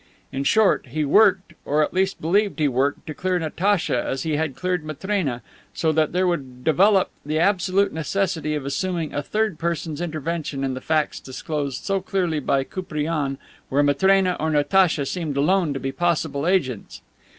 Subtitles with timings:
[0.31, 4.35] In short, he worked, or at least believed he worked, to clear Natacha as he
[4.35, 5.43] had cleared Matrena,
[5.75, 10.73] so that there would develop the absolute necessity of assuming a third person's intervention in
[10.73, 13.37] the facts disclosed so clearly by Koupriane
[13.69, 17.03] where Matrena or Natacha seemed alone to be possible agents.